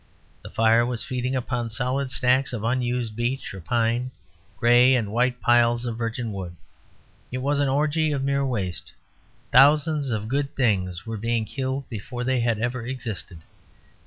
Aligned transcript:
The 0.41 0.49
fire 0.49 0.83
was 0.83 1.03
feeding 1.05 1.35
upon 1.35 1.69
solid 1.69 2.09
stacks 2.09 2.53
of 2.53 2.63
unused 2.63 3.15
beech 3.15 3.53
or 3.53 3.61
pine, 3.61 4.09
gray 4.57 4.95
and 4.95 5.11
white 5.11 5.39
piles 5.39 5.85
of 5.85 5.95
virgin 5.95 6.33
wood. 6.33 6.55
It 7.31 7.37
was 7.37 7.59
an 7.59 7.69
orgy 7.69 8.11
of 8.11 8.23
mere 8.23 8.43
waste; 8.43 8.93
thousands 9.51 10.09
of 10.09 10.27
good 10.27 10.55
things 10.55 11.05
were 11.05 11.17
being 11.17 11.45
killed 11.45 11.87
before 11.87 12.23
they 12.23 12.39
had 12.39 12.57
ever 12.57 12.83
existed. 12.83 13.43